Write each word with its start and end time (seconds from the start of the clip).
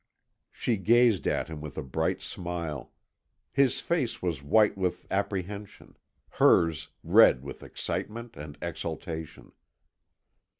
She 0.51 0.77
gazed 0.77 1.27
at 1.27 1.47
him 1.47 1.61
with 1.61 1.77
a 1.77 1.83
bright 1.83 2.23
smile. 2.23 2.91
His 3.51 3.79
face 3.81 4.19
was 4.19 4.41
white 4.41 4.75
with 4.75 5.05
apprehension; 5.11 5.95
hers, 6.27 6.87
red 7.03 7.43
with 7.43 7.61
excitement 7.61 8.35
and 8.35 8.57
exaltation. 8.63 9.51